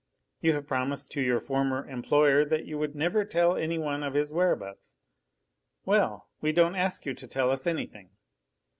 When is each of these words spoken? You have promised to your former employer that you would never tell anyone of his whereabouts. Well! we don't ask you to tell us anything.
You 0.41 0.53
have 0.53 0.65
promised 0.65 1.11
to 1.11 1.21
your 1.21 1.39
former 1.39 1.87
employer 1.87 2.43
that 2.45 2.65
you 2.65 2.79
would 2.79 2.95
never 2.95 3.23
tell 3.23 3.55
anyone 3.55 4.01
of 4.01 4.15
his 4.15 4.33
whereabouts. 4.33 4.95
Well! 5.85 6.27
we 6.41 6.51
don't 6.51 6.73
ask 6.75 7.05
you 7.05 7.13
to 7.13 7.27
tell 7.27 7.51
us 7.51 7.67
anything. 7.67 8.09